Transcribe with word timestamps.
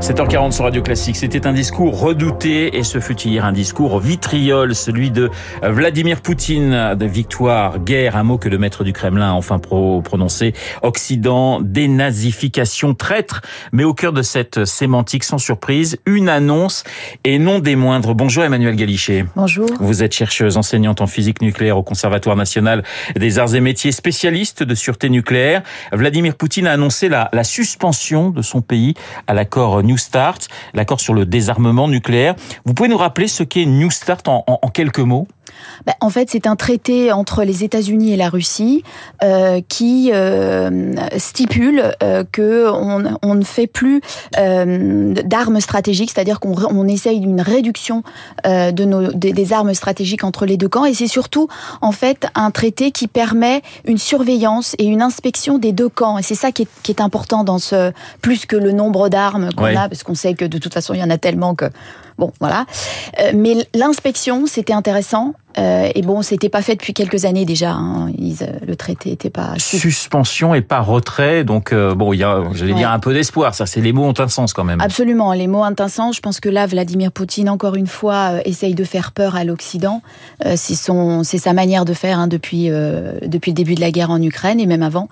7h40 0.00 0.52
sur 0.52 0.64
Radio 0.64 0.80
Classique. 0.80 1.16
C'était 1.16 1.44
un 1.48 1.52
discours 1.52 1.98
redouté 1.98 2.78
et 2.78 2.84
ce 2.84 3.00
fut 3.00 3.20
hier 3.20 3.44
un 3.44 3.50
discours 3.50 3.98
vitriol, 3.98 4.76
celui 4.76 5.10
de 5.10 5.28
Vladimir 5.60 6.20
Poutine. 6.20 6.94
De 6.94 7.04
victoire, 7.04 7.80
guerre, 7.80 8.16
un 8.16 8.22
mot 8.22 8.38
que 8.38 8.48
le 8.48 8.58
maître 8.58 8.84
du 8.84 8.92
Kremlin 8.92 9.30
a 9.30 9.32
enfin 9.32 9.58
prononcé. 9.58 10.54
Occident, 10.82 11.60
dénazification, 11.60 12.94
traître. 12.94 13.42
Mais 13.72 13.82
au 13.82 13.92
cœur 13.92 14.12
de 14.12 14.22
cette 14.22 14.66
sémantique 14.66 15.24
sans 15.24 15.38
surprise, 15.38 15.98
une 16.06 16.28
annonce 16.28 16.84
et 17.24 17.40
non 17.40 17.58
des 17.58 17.74
moindres. 17.74 18.14
Bonjour 18.14 18.44
Emmanuel 18.44 18.76
Galichet. 18.76 19.24
Bonjour. 19.34 19.68
Vous 19.80 20.04
êtes 20.04 20.14
chercheuse 20.14 20.56
enseignante 20.56 21.00
en 21.00 21.08
physique 21.08 21.42
nucléaire 21.42 21.76
au 21.76 21.82
Conservatoire 21.82 22.36
national 22.36 22.84
des 23.16 23.40
arts 23.40 23.56
et 23.56 23.60
métiers, 23.60 23.90
spécialiste 23.90 24.62
de 24.62 24.74
sûreté 24.76 25.10
nucléaire. 25.10 25.62
Vladimir 25.92 26.36
Poutine 26.36 26.68
a 26.68 26.72
annoncé 26.72 27.08
la, 27.08 27.30
la 27.32 27.42
suspension 27.42 28.30
de 28.30 28.42
son 28.42 28.62
pays 28.62 28.94
à 29.26 29.34
l'accord 29.34 29.82
New 29.88 29.96
Start, 29.96 30.48
l'accord 30.74 31.00
sur 31.00 31.14
le 31.14 31.24
désarmement 31.24 31.88
nucléaire. 31.88 32.34
Vous 32.66 32.74
pouvez 32.74 32.90
nous 32.90 32.98
rappeler 32.98 33.26
ce 33.26 33.42
qu'est 33.42 33.64
New 33.64 33.90
Start 33.90 34.28
en, 34.28 34.44
en, 34.46 34.58
en 34.60 34.68
quelques 34.68 34.98
mots? 35.00 35.26
Ben, 35.86 35.94
en 36.00 36.10
fait, 36.10 36.28
c'est 36.30 36.46
un 36.46 36.56
traité 36.56 37.12
entre 37.12 37.44
les 37.44 37.64
États-Unis 37.64 38.12
et 38.12 38.16
la 38.16 38.28
Russie 38.28 38.82
euh, 39.22 39.60
qui 39.68 40.10
euh, 40.12 40.92
stipule 41.18 41.92
euh, 42.02 42.24
que 42.30 42.68
on, 42.70 43.04
on, 43.22 43.34
ne 43.34 43.44
fait 43.44 43.66
plus 43.66 44.00
euh, 44.38 45.14
d'armes 45.24 45.60
stratégiques, 45.60 46.10
c'est-à-dire 46.14 46.40
qu'on 46.40 46.54
on 46.70 46.86
essaye 46.88 47.20
d'une 47.20 47.40
réduction 47.40 48.02
euh, 48.46 48.70
de 48.72 48.84
nos, 48.84 49.12
des, 49.12 49.32
des, 49.32 49.52
armes 49.52 49.74
stratégiques 49.74 50.24
entre 50.24 50.46
les 50.46 50.56
deux 50.56 50.68
camps. 50.68 50.84
Et 50.84 50.94
c'est 50.94 51.06
surtout, 51.06 51.48
en 51.80 51.92
fait, 51.92 52.26
un 52.34 52.50
traité 52.50 52.90
qui 52.90 53.08
permet 53.08 53.62
une 53.84 53.98
surveillance 53.98 54.74
et 54.78 54.84
une 54.84 55.02
inspection 55.02 55.58
des 55.58 55.72
deux 55.72 55.88
camps. 55.88 56.18
Et 56.18 56.22
c'est 56.22 56.34
ça 56.34 56.52
qui 56.52 56.62
est, 56.62 56.68
qui 56.82 56.92
est, 56.92 57.00
important 57.00 57.44
dans 57.44 57.58
ce 57.58 57.92
plus 58.22 58.44
que 58.46 58.56
le 58.56 58.72
nombre 58.72 59.08
d'armes 59.08 59.50
qu'on 59.56 59.64
Ouais. 59.64 59.76
a, 59.76 59.88
parce 59.88 60.02
qu'on 60.02 60.14
sait 60.14 60.34
que 60.34 60.44
de 60.44 60.58
toute 60.58 60.74
façon, 60.74 60.94
il 60.94 61.00
y 61.00 61.02
en 61.02 61.10
a 61.10 61.18
tellement 61.18 61.54
que 61.54 61.66
bon, 62.18 62.32
voilà. 62.40 62.66
Euh, 63.20 63.32
mais 63.34 63.56
l'inspection, 63.74 64.46
c'était 64.46 64.72
intéressant. 64.72 65.34
Euh, 65.56 65.90
et 65.94 66.02
bon, 66.02 66.22
c'était 66.22 66.50
pas 66.50 66.62
fait 66.62 66.76
depuis 66.76 66.92
quelques 66.94 67.24
années 67.24 67.44
déjà. 67.44 67.72
Hein. 67.72 68.12
Ils, 68.16 68.42
euh, 68.42 68.46
le 68.64 68.76
traité 68.76 69.10
était 69.10 69.30
pas 69.30 69.54
suspension 69.58 70.54
et 70.54 70.60
pas 70.60 70.80
retrait. 70.80 71.42
Donc 71.42 71.72
euh, 71.72 71.94
bon, 71.94 72.12
il 72.12 72.18
y 72.18 72.22
a, 72.24 72.42
j'allais 72.52 72.72
Ouais. 72.72 72.78
dire 72.78 72.90
un 72.90 72.98
peu 73.00 73.12
d'espoir. 73.12 73.54
Ça, 73.54 73.66
c'est 73.66 73.80
les 73.80 73.92
mots 73.92 74.04
ont 74.04 74.14
un 74.18 74.28
sens 74.28 74.52
quand 74.52 74.62
même. 74.62 74.80
Absolument, 74.80 75.32
les 75.32 75.46
mots 75.48 75.60
ont 75.60 75.64
un 75.64 75.88
sens. 75.88 76.16
Je 76.16 76.20
pense 76.20 76.38
que 76.38 76.48
là, 76.48 76.66
Vladimir 76.66 77.10
Poutine, 77.10 77.48
encore 77.48 77.74
une 77.74 77.86
fois, 77.86 78.34
euh, 78.34 78.40
essaye 78.44 78.74
de 78.74 78.84
faire 78.84 79.10
peur 79.12 79.34
à 79.34 79.44
l'Occident. 79.44 80.02
Euh, 80.44 80.54
c'est 80.56 80.74
son, 80.74 81.24
c'est 81.24 81.38
sa 81.38 81.52
manière 81.54 81.84
de 81.84 81.94
faire 81.94 82.18
hein, 82.20 82.28
depuis 82.28 82.70
euh, 82.70 83.12
depuis 83.26 83.50
le 83.50 83.56
début 83.56 83.74
de 83.74 83.80
la 83.80 83.90
guerre 83.90 84.10
en 84.10 84.22
Ukraine 84.22 84.60
et 84.60 84.66
même 84.66 84.82
avant. 84.82 85.08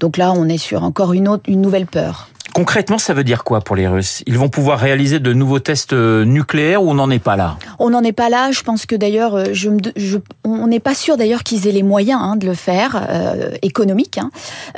Donc 0.00 0.16
là, 0.16 0.32
on 0.34 0.48
est 0.48 0.58
sur 0.58 0.82
encore 0.82 1.12
une 1.12 1.28
autre, 1.28 1.44
une 1.46 1.60
nouvelle 1.60 1.86
peur. 1.86 2.28
Concrètement, 2.54 2.98
ça 2.98 3.14
veut 3.14 3.24
dire 3.24 3.42
quoi 3.42 3.60
pour 3.60 3.74
les 3.74 3.88
Russes? 3.88 4.22
Ils 4.28 4.38
vont 4.38 4.48
pouvoir 4.48 4.78
réaliser 4.78 5.18
de 5.18 5.32
nouveaux 5.32 5.58
tests 5.58 5.92
euh, 5.92 6.24
nucléaires 6.24 6.84
ou 6.84 6.90
on 6.90 6.94
n'en 6.94 7.10
est 7.10 7.18
pas 7.18 7.34
là? 7.34 7.56
On 7.80 7.90
n'en 7.90 8.02
est 8.04 8.12
pas 8.12 8.28
là. 8.28 8.52
Je 8.52 8.62
pense 8.62 8.86
que 8.86 8.94
d'ailleurs, 8.94 9.34
euh, 9.34 9.44
je, 9.52 9.70
je- 9.96 10.18
on 10.44 10.68
n'est 10.68 10.78
pas 10.78 10.94
sûr 10.94 11.16
d'ailleurs 11.16 11.42
qu'ils 11.42 11.66
aient 11.66 11.72
les 11.72 11.82
moyens 11.82 12.20
hein, 12.22 12.36
de 12.36 12.46
le 12.46 12.54
faire, 12.54 13.04
euh, 13.10 13.50
économiques. 13.62 14.18
Hein. 14.18 14.30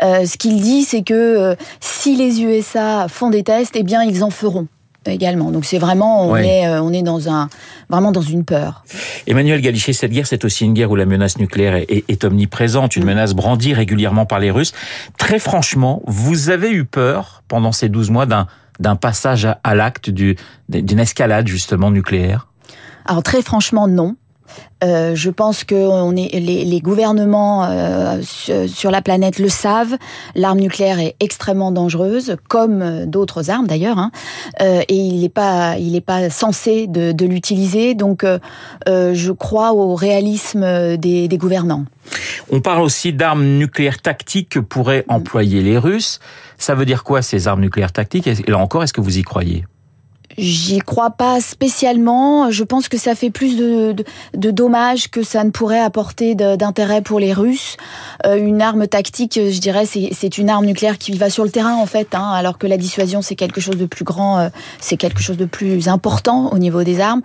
Euh, 0.03 0.25
ce 0.25 0.39
qu'il 0.39 0.59
dit, 0.63 0.85
c'est 0.85 1.03
que 1.03 1.55
si 1.81 2.17
les 2.17 2.43
USA 2.43 3.09
font 3.09 3.29
des 3.29 3.43
tests, 3.43 3.77
eh 3.77 3.83
bien, 3.83 4.03
ils 4.03 4.25
en 4.25 4.31
feront 4.31 4.67
également. 5.13 5.51
Donc 5.51 5.65
c'est 5.65 5.79
vraiment, 5.79 6.27
on 6.29 6.33
Ouais. 6.33 6.47
est, 6.47 6.67
euh, 6.67 6.83
on 6.83 6.93
est 6.93 7.03
dans 7.03 7.29
un, 7.29 7.49
vraiment 7.89 8.13
dans 8.13 8.21
une 8.23 8.45
peur. 8.45 8.85
Emmanuel 9.27 9.61
Galichet, 9.61 9.93
cette 9.93 10.13
guerre, 10.13 10.27
c'est 10.27 10.45
aussi 10.45 10.65
une 10.65 10.75
guerre 10.75 10.91
où 10.91 10.97
la 10.97 11.07
menace 11.07 11.39
nucléaire 11.39 11.75
est, 11.77 12.05
est 12.09 12.25
omniprésente, 12.25 12.97
une 12.97 13.05
menace 13.05 13.35
brandie 13.35 13.75
régulièrement 13.75 14.27
par 14.27 14.39
les 14.39 14.51
Russes. 14.51 14.73
Très 15.19 15.39
franchement, 15.39 16.03
vous 16.07 16.51
avez 16.51 16.71
eu 16.71 16.85
peur 16.85 17.43
pendant 17.49 17.73
ces 17.73 17.89
12 17.89 18.11
mois 18.11 18.27
d'un 18.27 18.47
d'un 18.79 18.95
passage 18.95 19.47
à, 19.47 19.59
à 19.65 19.75
l'acte 19.75 20.11
du- 20.11 20.37
d'une 20.69 20.99
escalade 20.99 21.47
justement 21.49 21.91
nucléaire? 21.91 22.47
Alors 23.07 23.23
très 23.23 23.41
franchement, 23.41 23.89
non. 23.89 24.17
Euh, 24.85 25.15
je 25.15 25.31
pense 25.31 25.65
que 25.65 25.75
on 25.75 26.15
est, 26.17 26.39
les, 26.39 26.81
gouvernements 26.81 27.65
euh, 27.65 28.21
sur, 28.23 28.91
la 28.91 29.01
planète 29.01 29.39
le 29.39 29.49
savent. 29.49 29.97
L'arme 30.35 30.61
nucléaire 30.61 30.99
est 30.99 31.17
extrêmement 31.21 31.73
dangereuse, 31.73 32.37
comme 32.49 32.83
euh, 32.83 33.07
d'autres 33.07 33.51
armes 33.51 33.67
d'ailleurs, 33.67 33.99
hein. 33.99 34.11
Et 34.61 34.95
il 34.95 35.21
n'est 35.21 35.29
pas, 35.29 35.79
il 35.79 36.01
pas 36.03 36.29
censé 36.31 36.87
de, 36.87 37.27
l'utiliser. 37.27 37.95
Donc, 37.95 38.25
je 38.87 39.33
crois 39.33 39.73
au 39.73 39.95
réalisme 39.95 40.97
des 40.97 41.39
gouvernants. 41.39 41.85
On 42.51 42.61
parle 42.61 42.83
aussi 42.83 43.13
d'armes 43.13 43.45
nucléaires 43.45 44.01
tactiques 44.01 44.51
que 44.51 44.61
pourraient 44.61 45.05
employer 45.09 45.63
les 45.63 45.79
Russes. 45.79 46.21
Ça 46.59 46.75
veut 46.75 46.85
dire 46.85 47.05
quoi 47.05 47.23
ces 47.23 47.49
armes 47.49 47.61
nucléaires 47.61 47.93
tactiques? 47.93 48.27
Et 48.27 48.35
là 48.47 48.59
encore, 48.59 48.83
est-ce 48.83 48.93
que 48.93 49.01
vous 49.01 49.19
y 49.19 49.23
croyez? 49.23 49.65
J'y 50.39 50.79
crois 50.79 51.11
pas 51.11 51.41
spécialement. 51.41 52.51
Je 52.51 52.65
pense 52.65 52.89
que 52.89 52.99
ça 52.99 53.15
fait 53.15 53.31
plus 53.31 53.57
de, 53.57 53.95
dommages 54.35 55.09
que 55.11 55.23
ça 55.23 55.45
ne 55.45 55.51
pourrait 55.51 55.81
apporter 55.81 56.35
d'intérêt 56.35 57.01
pour 57.03 57.21
les 57.21 57.33
Russes. 57.33 57.77
Euh, 58.27 58.37
une 58.37 58.61
arme 58.61 58.87
tactique, 58.87 59.35
je 59.35 59.61
dirais, 59.61 59.87
c'est 59.87 60.11
c'est 60.13 60.39
une 60.39 60.51
arme 60.51 60.67
nucléaire 60.67 60.99
qui 60.99 61.13
va 61.13 61.31
sur 61.31 61.45
le 61.45 61.51
terrain 61.51 61.75
en 61.75 61.87
fait, 61.87 62.15
hein, 62.15 62.31
alors 62.33 62.59
que 62.59 62.67
la 62.67 62.77
dissuasion 62.77 63.23
c'est 63.23 63.35
quelque 63.35 63.61
chose 63.61 63.77
de 63.77 63.87
plus 63.87 64.05
grand, 64.05 64.39
euh, 64.39 64.49
c'est 64.81 64.97
quelque 64.97 65.21
chose 65.21 65.37
de 65.37 65.45
plus 65.45 65.89
important 65.89 66.53
au 66.53 66.59
niveau 66.59 66.83
des 66.85 67.01
armes. 67.01 67.23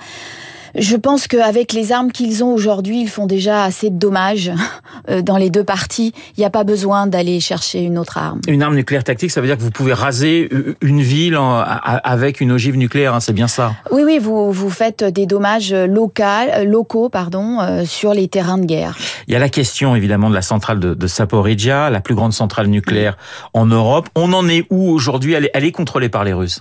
Je 0.76 0.96
pense 0.96 1.28
qu'avec 1.28 1.74
les 1.74 1.92
armes 1.92 2.12
qu'ils 2.12 2.44
ont 2.44 2.54
aujourd'hui, 2.54 3.02
ils 3.02 3.10
font 3.10 3.26
déjà 3.28 3.64
assez 3.64 3.90
de 3.90 3.98
dommages 3.98 4.52
euh, 5.10 5.22
dans 5.22 5.38
les 5.38 5.50
deux 5.50 5.64
parties. 5.64 6.14
Il 6.38 6.40
n'y 6.40 6.46
a 6.46 6.50
pas 6.50 6.64
besoin 6.64 7.08
d'aller 7.08 7.40
chercher 7.40 7.82
une 7.84 7.98
autre 7.98 8.18
arme. 8.18 8.40
Une 8.48 8.62
arme 8.64 8.76
nucléaire 8.76 9.04
tactique, 9.04 9.32
ça 9.32 9.42
veut 9.42 9.48
dire 9.48 9.58
que 9.58 9.62
vous 9.64 9.72
pouvez 9.72 9.94
raser 9.94 10.50
une 10.82 11.02
ville 11.02 11.38
en- 11.38 11.60
avec 11.62 12.42
une 12.42 12.52
ogive 12.52 12.78
nucléaire, 12.78 13.14
hein, 13.14 13.20
c'est 13.20 13.34
bien 13.34 13.48
ça? 13.48 13.74
Oui, 13.92 14.04
oui, 14.06 14.20
vous, 14.20 14.52
vous 14.52 14.70
faites 14.70 15.04
des 15.04 15.26
dommages 15.26 15.74
locaux, 15.74 16.22
locaux 16.66 17.10
pardon, 17.10 17.60
euh, 17.62 17.86
sur 17.86 18.14
les 18.14 18.28
terrains 18.28 18.58
de 18.58 18.66
guerre. 18.66 18.98
Il 19.28 19.34
y 19.34 19.36
a 19.36 19.40
la 19.40 19.50
question 19.50 19.96
évidemment 19.96 20.30
de 20.30 20.36
la 20.36 20.42
centrale 20.42 20.80
de, 20.80 20.94
de 20.94 21.08
Saporidja, 21.08 21.90
la 21.90 22.00
plus 22.02 22.16
grande 22.16 22.34
centrale 22.34 22.68
nucléaire 22.68 23.18
en 23.54 23.66
Europe. 23.66 24.10
On 24.16 24.34
en 24.34 24.48
est 24.48 24.66
où 24.70 24.90
aujourd'hui? 24.90 25.34
Elle, 25.34 25.46
est- 25.46 25.52
elle 25.54 25.64
est 25.66 25.72
contrôlée 25.72 26.10
par 26.10 26.24
les 26.24 26.34
Russes. 26.34 26.60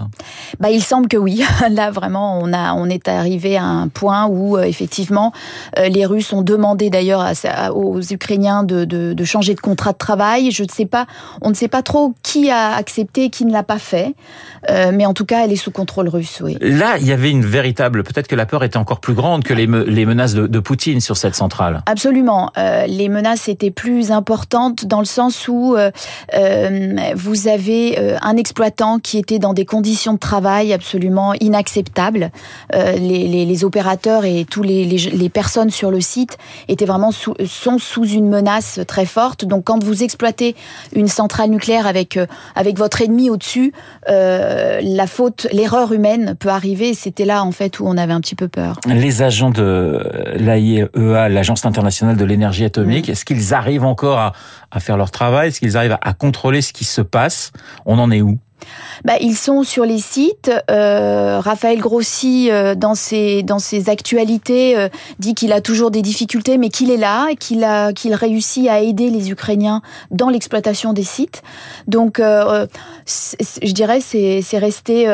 Bah, 0.58 0.70
il 0.70 0.82
semble 0.82 1.08
que 1.08 1.16
oui. 1.16 1.42
Là, 1.70 1.90
vraiment, 1.90 2.38
on 2.40 2.52
a, 2.52 2.72
on 2.74 2.86
est 2.88 3.08
arrivé 3.08 3.56
à 3.56 3.64
un 3.64 3.88
point 3.88 4.26
où 4.26 4.56
euh, 4.56 4.62
effectivement, 4.62 5.32
euh, 5.78 5.88
les 5.88 6.04
Russes 6.06 6.32
ont 6.32 6.42
demandé 6.42 6.90
d'ailleurs 6.90 7.24
aux 7.74 8.00
Ukrainiens 8.00 8.62
de, 8.62 8.84
de, 8.84 9.12
de 9.12 9.24
changer 9.24 9.54
de 9.54 9.60
contrat 9.60 9.92
de 9.92 9.98
travail. 9.98 10.50
Je 10.50 10.62
ne 10.62 10.68
sais 10.68 10.86
pas, 10.86 11.06
on 11.42 11.50
ne 11.50 11.54
sait 11.54 11.68
pas 11.68 11.82
trop 11.82 12.14
qui 12.22 12.50
a 12.50 12.74
accepté, 12.74 13.30
qui 13.30 13.44
ne 13.44 13.52
l'a 13.52 13.62
pas 13.62 13.78
fait, 13.78 14.14
Euh, 14.68 14.90
mais 14.94 15.06
en 15.06 15.14
tout 15.14 15.24
cas, 15.24 15.44
elle 15.44 15.52
est 15.52 15.56
sous 15.56 15.70
contrôle 15.70 16.08
russe. 16.08 16.40
Oui. 16.44 16.58
Là, 16.60 16.98
il 17.00 17.06
y 17.06 17.12
avait 17.12 17.30
une 17.30 17.44
véritable. 17.46 18.02
Peut-être 18.04 18.28
que 18.28 18.36
la 18.36 18.44
peur 18.44 18.62
était 18.62 18.76
encore 18.76 19.00
plus 19.00 19.14
grande 19.14 19.42
que 19.42 19.54
les, 19.54 19.66
me- 19.66 19.84
les 19.84 20.04
menaces 20.04 20.34
de, 20.34 20.46
de 20.46 20.58
Poutine 20.60 21.00
sur 21.00 21.16
cette 21.16 21.34
centrale. 21.34 21.80
Absolument. 21.86 22.49
Euh, 22.58 22.86
les 22.86 23.08
menaces 23.08 23.48
étaient 23.48 23.70
plus 23.70 24.10
importantes 24.12 24.84
dans 24.86 24.98
le 24.98 25.04
sens 25.04 25.48
où 25.48 25.76
euh, 25.76 25.90
euh, 26.34 26.96
vous 27.14 27.48
avez 27.48 28.16
un 28.22 28.36
exploitant 28.36 28.98
qui 28.98 29.18
était 29.18 29.38
dans 29.38 29.54
des 29.54 29.64
conditions 29.64 30.14
de 30.14 30.18
travail 30.18 30.72
absolument 30.72 31.34
inacceptables. 31.34 32.30
Les, 32.72 33.64
opérateurs 33.64 34.24
et 34.24 34.46
tous 34.48 34.62
les, 34.62 35.28
personnes 35.28 35.70
sur 35.70 35.90
le 35.90 36.00
site 36.00 36.38
étaient 36.68 36.86
vraiment 36.86 37.12
sous, 37.12 37.34
sont 37.46 37.78
sous 37.78 38.06
une 38.06 38.28
menace 38.28 38.80
très 38.86 39.04
forte. 39.04 39.44
Donc, 39.44 39.64
quand 39.64 39.82
vous 39.82 40.02
exploitez 40.02 40.56
une 40.94 41.08
centrale 41.08 41.50
nucléaire 41.50 41.86
avec 41.86 42.18
avec 42.54 42.78
votre 42.78 43.02
ennemi 43.02 43.28
au-dessus, 43.28 43.72
la 44.06 45.06
faute, 45.06 45.46
l'erreur 45.52 45.92
humaine 45.92 46.36
peut 46.38 46.48
arriver. 46.48 46.94
C'était 46.94 47.24
là 47.24 47.44
en 47.44 47.52
fait 47.52 47.80
où 47.80 47.86
on 47.86 47.96
avait 47.96 48.12
un 48.12 48.20
petit 48.20 48.34
peu 48.34 48.48
peur. 48.48 48.76
Les 48.86 49.22
agents 49.22 49.50
de 49.50 50.10
l'AIEA, 50.36 51.28
l'Agence 51.28 51.66
internationale 51.66 52.16
de 52.16 52.24
l'énergie 52.24 52.39
atomique, 52.64 53.08
est-ce 53.08 53.24
qu'ils 53.24 53.54
arrivent 53.54 53.84
encore 53.84 54.18
à, 54.18 54.32
à 54.70 54.80
faire 54.80 54.96
leur 54.96 55.10
travail? 55.10 55.48
Est-ce 55.48 55.60
qu'ils 55.60 55.76
arrivent 55.76 55.92
à, 55.92 56.00
à 56.02 56.12
contrôler 56.12 56.62
ce 56.62 56.72
qui 56.72 56.84
se 56.84 57.00
passe? 57.00 57.52
On 57.86 57.98
en 57.98 58.10
est 58.10 58.22
où? 58.22 58.38
Bah, 59.04 59.14
ils 59.20 59.36
sont 59.36 59.62
sur 59.62 59.84
les 59.84 59.98
sites. 59.98 60.50
Euh, 60.70 61.40
Raphaël 61.40 61.78
Grossi, 61.80 62.50
euh, 62.50 62.74
dans 62.74 62.94
ses 62.94 63.44
actualités, 63.88 64.76
euh, 64.76 64.88
dit 65.18 65.34
qu'il 65.34 65.52
a 65.52 65.60
toujours 65.60 65.90
des 65.90 66.02
difficultés, 66.02 66.58
mais 66.58 66.68
qu'il 66.68 66.90
est 66.90 66.96
là 66.96 67.34
qu'il 67.38 67.66
qu'il 67.94 68.14
réussit 68.14 68.68
à 68.68 68.80
aider 68.80 69.10
les 69.10 69.30
Ukrainiens 69.30 69.82
dans 70.10 70.28
l'exploitation 70.28 70.92
des 70.92 71.02
sites. 71.02 71.42
Donc, 71.86 72.18
je 72.20 73.72
dirais 73.72 74.00
c'est 74.00 74.58
resté 74.58 75.06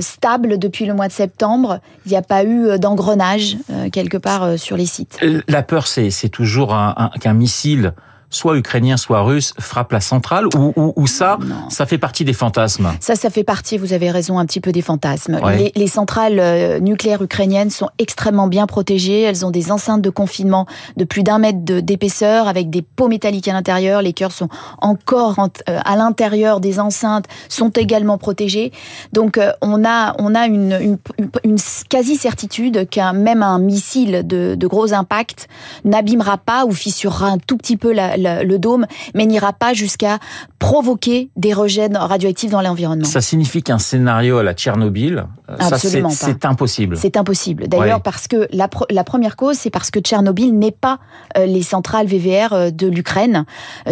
stable 0.00 0.58
depuis 0.58 0.86
le 0.86 0.94
mois 0.94 1.08
de 1.08 1.12
septembre. 1.12 1.80
Il 2.06 2.10
n'y 2.10 2.16
a 2.18 2.22
pas 2.22 2.44
eu 2.44 2.78
d'engrenage 2.78 3.56
quelque 3.92 4.16
part 4.16 4.58
sur 4.58 4.76
les 4.76 4.86
sites. 4.86 5.18
La 5.48 5.62
peur, 5.62 5.86
c'est 5.86 6.28
toujours 6.28 6.74
un- 6.74 6.94
un- 6.96 7.10
qu'un 7.18 7.32
missile 7.34 7.92
soit 8.30 8.56
ukrainien, 8.56 8.96
soit 8.96 9.22
russe, 9.22 9.52
frappe 9.58 9.92
la 9.92 10.00
centrale 10.00 10.46
ou, 10.56 10.72
ou, 10.76 10.92
ou 10.96 11.06
ça, 11.06 11.38
ça 11.68 11.86
fait 11.86 11.98
partie 11.98 12.24
des 12.24 12.32
fantasmes 12.32 12.92
Ça, 13.00 13.14
ça 13.16 13.30
fait 13.30 13.44
partie, 13.44 13.78
vous 13.78 13.92
avez 13.92 14.10
raison, 14.10 14.38
un 14.38 14.46
petit 14.46 14.60
peu 14.60 14.72
des 14.72 14.82
fantasmes. 14.82 15.38
Ouais. 15.42 15.56
Les, 15.56 15.72
les 15.76 15.86
centrales 15.86 16.38
euh, 16.40 16.78
nucléaires 16.80 17.22
ukrainiennes 17.22 17.70
sont 17.70 17.88
extrêmement 17.98 18.46
bien 18.48 18.66
protégées. 18.66 19.22
Elles 19.22 19.46
ont 19.46 19.50
des 19.50 19.70
enceintes 19.72 20.02
de 20.02 20.10
confinement 20.10 20.66
de 20.96 21.04
plus 21.04 21.22
d'un 21.22 21.38
mètre 21.38 21.58
d'épaisseur 21.60 22.48
avec 22.48 22.68
des 22.70 22.82
pots 22.82 23.08
métalliques 23.08 23.48
à 23.48 23.52
l'intérieur. 23.52 24.02
Les 24.02 24.12
cœurs 24.12 24.32
sont 24.32 24.48
encore 24.78 25.38
en- 25.38 25.48
euh, 25.68 25.78
à 25.84 25.96
l'intérieur 25.96 26.60
des 26.60 26.80
enceintes, 26.80 27.26
sont 27.48 27.70
également 27.70 28.18
protégés. 28.18 28.72
Donc, 29.12 29.38
euh, 29.38 29.52
on 29.62 29.84
a, 29.84 30.14
on 30.18 30.34
a 30.34 30.46
une, 30.46 30.72
une, 30.80 30.98
une- 31.18 31.30
une 31.44 31.58
quasi-certitude 31.88 32.88
qu'un 32.88 33.12
même 33.12 33.42
un 33.42 33.58
missile 33.58 34.22
de, 34.26 34.54
de 34.54 34.66
gros 34.66 34.92
impact 34.92 35.48
n'abîmera 35.84 36.38
pas 36.38 36.64
ou 36.66 36.72
fissurera 36.72 37.28
un 37.28 37.38
tout 37.38 37.56
petit 37.56 37.76
peu 37.76 37.92
la- 37.92 38.15
la- 38.16 38.42
le 38.44 38.58
dôme, 38.58 38.86
mais 39.14 39.26
n'ira 39.26 39.52
pas 39.52 39.72
jusqu'à 39.72 40.18
provoquer 40.58 41.30
des 41.36 41.52
rejets 41.52 41.88
radioactifs 41.94 42.50
dans 42.50 42.60
l'environnement. 42.62 43.04
Ça 43.04 43.20
signifie 43.20 43.62
qu'un 43.62 43.78
scénario 43.78 44.38
à 44.38 44.42
la 44.42 44.54
Tchernobyl, 44.54 45.24
euh, 45.48 45.56
ça 45.60 45.78
c'est 45.78 46.02
impossible. 46.44 46.96
C'est 46.96 47.16
impossible. 47.16 47.68
D'ailleurs, 47.68 47.96
Ouais. 47.98 48.02
parce 48.02 48.26
que 48.26 48.48
la, 48.52 48.68
première 49.04 49.36
cause, 49.36 49.56
c'est 49.56 49.70
parce 49.70 49.90
que 49.90 50.00
Tchernobyl 50.00 50.56
n'est 50.58 50.70
pas 50.72 50.98
euh, 51.36 51.46
les 51.46 51.62
centrales 51.62 52.06
VVR 52.06 52.52
euh, 52.52 52.70
de 52.70 52.86
l'Ukraine. 52.86 53.44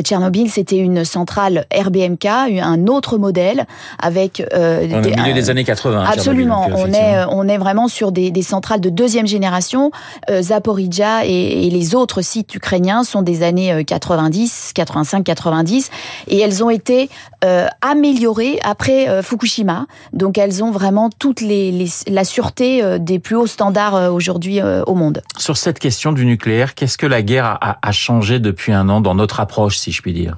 Tchernobyl, 0.02 0.50
c'était 0.50 0.76
une 0.78 1.04
centrale 1.04 1.66
RBMK, 1.74 2.26
un 2.26 2.86
autre 2.86 3.18
modèle 3.18 3.66
avec. 4.00 4.40
euh, 4.54 4.80
On 4.90 4.90
est 4.90 4.96
au 4.96 5.00
milieu 5.00 5.32
un- 5.32 5.34
des 5.34 5.50
années 5.50 5.64
80. 5.64 5.98
Tchernobyl, 6.04 6.18
Absolument, 6.18 6.68
donc, 6.68 6.78
on 6.78 6.92
est 6.92 7.24
on 7.30 7.48
est 7.48 7.58
vraiment 7.58 7.88
sur 7.88 8.10
des, 8.12 8.30
des 8.30 8.42
centrales 8.42 8.80
de 8.80 8.90
deuxième 8.90 9.26
génération. 9.26 9.90
Euh, 10.30 10.42
Zaporizhia 10.42 11.24
et, 11.26 11.66
et 11.66 11.70
les 11.70 11.94
autres 11.94 12.22
sites 12.22 12.54
ukrainiens 12.54 13.04
sont 13.04 13.22
des 13.22 13.42
années 13.42 13.72
euh, 13.72 13.82
90, 14.14 14.72
85, 14.74 15.24
90 15.24 15.90
et 16.28 16.38
elles 16.38 16.62
ont 16.62 16.70
été 16.70 17.10
euh, 17.44 17.66
améliorées 17.80 18.58
après 18.62 19.08
euh, 19.08 19.22
Fukushima. 19.22 19.86
Donc 20.12 20.38
elles 20.38 20.62
ont 20.62 20.70
vraiment 20.70 21.10
toute 21.10 21.40
les, 21.40 21.72
les- 21.72 21.90
la 22.08 22.24
sûreté 22.24 22.82
euh, 22.82 22.98
des 22.98 23.18
plus 23.18 23.36
hauts 23.36 23.46
standards 23.46 24.12
aujourd'hui 24.12 24.60
au 24.62 24.94
monde. 24.94 25.22
Sur 25.36 25.56
cette 25.56 25.78
question 25.78 26.12
du 26.12 26.24
nucléaire, 26.26 26.74
qu'est-ce 26.74 26.96
que 26.98 27.06
la 27.06 27.22
guerre 27.22 27.58
a 27.60 27.92
changé 27.92 28.38
depuis 28.38 28.72
un 28.72 28.88
an 28.88 29.00
dans 29.00 29.14
notre 29.14 29.40
approche, 29.40 29.76
si 29.78 29.90
je 29.92 30.00
puis 30.02 30.12
dire? 30.12 30.36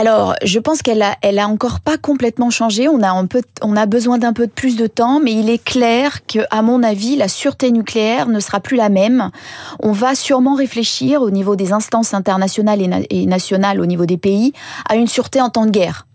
Alors, 0.00 0.36
je 0.44 0.60
pense 0.60 0.80
qu'elle 0.80 1.02
a, 1.02 1.16
elle 1.22 1.40
a 1.40 1.48
encore 1.48 1.80
pas 1.80 1.98
complètement 1.98 2.50
changé. 2.50 2.86
On 2.86 3.02
a 3.02 3.10
un 3.10 3.26
peu, 3.26 3.42
on 3.62 3.76
a 3.76 3.84
besoin 3.84 4.18
d'un 4.18 4.32
peu 4.32 4.46
de 4.46 4.52
plus 4.52 4.76
de 4.76 4.86
temps, 4.86 5.18
mais 5.18 5.32
il 5.32 5.50
est 5.50 5.58
clair 5.58 6.24
que, 6.24 6.38
à 6.52 6.62
mon 6.62 6.84
avis, 6.84 7.16
la 7.16 7.26
sûreté 7.26 7.72
nucléaire 7.72 8.28
ne 8.28 8.38
sera 8.38 8.60
plus 8.60 8.76
la 8.76 8.90
même. 8.90 9.32
On 9.80 9.90
va 9.90 10.14
sûrement 10.14 10.54
réfléchir 10.54 11.20
au 11.20 11.30
niveau 11.30 11.56
des 11.56 11.72
instances 11.72 12.14
internationales 12.14 12.80
et, 12.80 13.06
et 13.10 13.26
nationales, 13.26 13.80
au 13.80 13.86
niveau 13.86 14.06
des 14.06 14.18
pays, 14.18 14.52
à 14.88 14.94
une 14.94 15.08
sûreté 15.08 15.40
en 15.40 15.48
temps 15.48 15.66
de 15.66 15.72
guerre. 15.72 16.06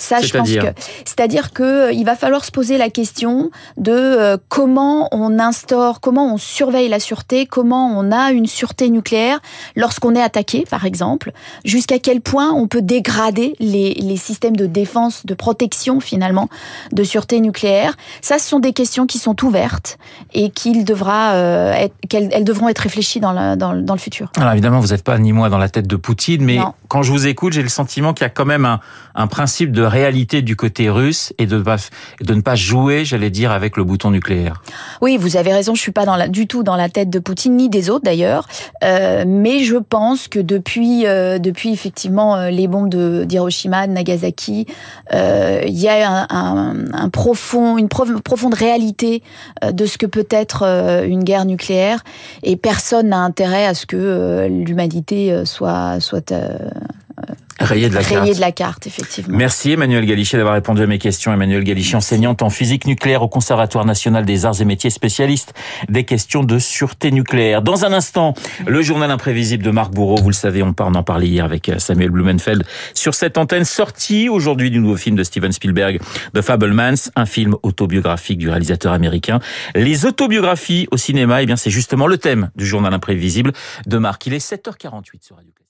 Ça, 0.00 0.20
je 0.20 0.32
pense 0.32 0.50
que, 0.50 0.66
C'est-à-dire 1.04 1.52
que 1.52 1.62
euh, 1.62 1.92
il 1.92 2.04
va 2.04 2.16
falloir 2.16 2.44
se 2.44 2.50
poser 2.50 2.78
la 2.78 2.90
question 2.90 3.50
de 3.76 3.92
euh, 3.92 4.36
comment 4.48 5.08
on 5.12 5.38
instaure, 5.38 6.00
comment 6.00 6.32
on 6.32 6.38
surveille 6.38 6.88
la 6.88 7.00
sûreté, 7.00 7.46
comment 7.46 7.92
on 7.98 8.10
a 8.12 8.30
une 8.32 8.46
sûreté 8.46 8.88
nucléaire 8.88 9.38
lorsqu'on 9.76 10.14
est 10.14 10.22
attaqué, 10.22 10.64
par 10.68 10.84
exemple, 10.84 11.32
jusqu'à 11.64 11.98
quel 11.98 12.20
point 12.20 12.50
on 12.52 12.66
peut 12.66 12.82
dégrader 12.82 13.54
les, 13.60 13.94
les 13.94 14.16
systèmes 14.16 14.56
de 14.56 14.66
défense, 14.66 15.26
de 15.26 15.34
protection 15.34 16.00
finalement, 16.00 16.48
de 16.92 17.04
sûreté 17.04 17.40
nucléaire. 17.40 17.96
Ça, 18.22 18.38
ce 18.38 18.48
sont 18.48 18.58
des 18.60 18.72
questions 18.72 19.06
qui 19.06 19.18
sont 19.18 19.44
ouvertes 19.44 19.98
et 20.32 20.50
qu'il 20.50 20.84
devra 20.84 21.32
euh, 21.34 21.72
être, 21.72 21.94
qu'elles 22.08 22.28
elles 22.32 22.44
devront 22.44 22.68
être 22.68 22.78
réfléchies 22.78 23.20
dans, 23.20 23.32
la, 23.32 23.56
dans, 23.56 23.72
le- 23.72 23.82
dans 23.82 23.94
le 23.94 23.98
futur. 24.00 24.30
Alors 24.36 24.52
évidemment, 24.52 24.80
vous 24.80 24.88
n'êtes 24.88 25.04
pas 25.04 25.18
ni 25.18 25.32
moi 25.32 25.48
dans 25.48 25.58
la 25.58 25.68
tête 25.68 25.86
de 25.86 25.96
Poutine, 25.96 26.44
mais 26.44 26.56
Non. 26.56 26.72
quand 26.88 27.02
je 27.02 27.10
vous 27.12 27.26
écoute, 27.26 27.52
j'ai 27.52 27.62
le 27.62 27.68
sentiment 27.68 28.14
qu'il 28.14 28.24
y 28.24 28.26
a 28.26 28.30
quand 28.30 28.44
même 28.44 28.64
un, 28.64 28.80
un 29.14 29.26
principe 29.26 29.72
de 29.72 29.82
réalité 29.90 30.40
du 30.40 30.56
côté 30.56 30.88
russe 30.88 31.34
et 31.36 31.46
de, 31.46 31.62
de 32.20 32.34
ne 32.34 32.40
pas 32.40 32.54
jouer, 32.54 33.04
j'allais 33.04 33.30
dire, 33.30 33.50
avec 33.52 33.76
le 33.76 33.84
bouton 33.84 34.10
nucléaire. 34.10 34.62
Oui, 35.02 35.18
vous 35.18 35.36
avez 35.36 35.52
raison, 35.52 35.74
je 35.74 35.82
suis 35.82 35.92
pas 35.92 36.06
du 36.28 36.46
tout 36.46 36.62
dans 36.62 36.76
la 36.76 36.88
tête 36.88 37.10
de 37.10 37.18
Poutine 37.18 37.56
ni 37.56 37.68
des 37.68 37.90
autres 37.90 38.04
d'ailleurs, 38.04 38.48
Euh, 38.82 39.24
mais 39.26 39.58
je 39.64 39.76
pense 39.76 40.28
que 40.28 40.40
depuis, 40.40 41.04
euh, 41.04 41.38
depuis 41.38 41.70
effectivement 41.72 42.36
euh, 42.36 42.50
les 42.50 42.66
bombes 42.66 42.88
de 42.88 43.24
d'Hiroshima, 43.24 43.86
de 43.86 43.92
Nagasaki, 43.92 44.66
euh, 45.12 45.62
il 45.66 45.78
y 45.78 45.88
a 45.88 46.26
un, 46.30 47.08
profond, 47.10 47.76
une 47.76 47.88
prof- 47.88 48.22
profonde 48.22 48.54
réalité 48.54 49.22
de 49.62 49.84
ce 49.86 49.98
que 49.98 50.06
peut 50.06 50.28
être 50.30 50.62
une 51.06 51.24
guerre 51.24 51.44
nucléaire, 51.44 52.02
et 52.42 52.56
personne 52.56 53.08
n'a 53.08 53.18
intérêt 53.18 53.66
à 53.66 53.74
ce 53.74 53.84
que 53.86 54.46
l'humanité 54.48 55.44
soit 55.44 56.00
soit 56.00 56.32
Rayé 57.60 57.88
de 57.90 57.94
la 57.94 58.02
carte. 58.02 58.34
de 58.34 58.40
la 58.40 58.52
carte, 58.52 58.86
effectivement. 58.86 59.36
Merci 59.36 59.72
Emmanuel 59.72 60.06
Galichet 60.06 60.36
d'avoir 60.38 60.54
répondu 60.54 60.82
à 60.82 60.86
mes 60.86 60.98
questions. 60.98 61.32
Emmanuel 61.32 61.62
Galichet, 61.62 61.94
enseignante 61.96 62.42
en 62.42 62.48
physique 62.50 62.86
nucléaire 62.86 63.22
au 63.22 63.28
Conservatoire 63.28 63.84
national 63.84 64.24
des 64.24 64.46
arts 64.46 64.60
et 64.60 64.64
métiers, 64.64 64.90
spécialiste 64.90 65.52
des 65.88 66.04
questions 66.04 66.42
de 66.42 66.58
sûreté 66.58 67.10
nucléaire. 67.10 67.60
Dans 67.62 67.84
un 67.84 67.92
instant, 67.92 68.34
le 68.66 68.80
journal 68.82 69.10
imprévisible 69.10 69.62
de 69.62 69.70
Marc 69.70 69.92
Bourreau. 69.92 70.16
Vous 70.16 70.30
le 70.30 70.34
savez, 70.34 70.62
on, 70.62 70.72
par- 70.72 70.88
on 70.88 70.94
en 70.94 71.02
parlait 71.02 71.28
hier 71.28 71.44
avec 71.44 71.68
euh, 71.68 71.78
Samuel 71.78 72.10
Blumenfeld 72.10 72.64
sur 72.94 73.14
cette 73.14 73.36
antenne 73.38 73.64
sortie 73.64 74.28
aujourd'hui 74.28 74.70
du 74.70 74.80
nouveau 74.80 74.96
film 74.96 75.16
de 75.16 75.22
Steven 75.22 75.52
Spielberg, 75.52 76.00
The 76.34 76.40
Fablemans, 76.40 77.10
un 77.14 77.26
film 77.26 77.56
autobiographique 77.62 78.38
du 78.38 78.48
réalisateur 78.48 78.92
américain. 78.92 79.38
Les 79.74 80.06
autobiographies 80.06 80.88
au 80.90 80.96
cinéma, 80.96 81.42
eh 81.42 81.46
bien, 81.46 81.56
c'est 81.56 81.70
justement 81.70 82.06
le 82.06 82.16
thème 82.16 82.50
du 82.56 82.64
journal 82.66 82.94
imprévisible 82.94 83.52
de 83.86 83.98
Marc. 83.98 84.26
Il 84.26 84.32
est 84.34 84.38
7h48 84.38 85.22
sur 85.22 85.36
Radio 85.36 85.50
Classique. 85.52 85.66